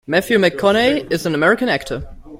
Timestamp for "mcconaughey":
0.39-1.11